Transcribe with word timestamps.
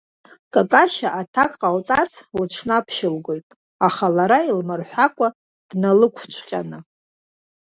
Какашьа 0.53 1.09
аҭак 1.19 1.51
ҟалҵарц 1.61 2.13
лыҽнаԥшьылгоит, 2.37 3.47
аха 3.87 4.05
лара 4.15 4.39
илмырҳәакәа 4.49 5.27
дналықәцәҟьаны. 5.69 6.79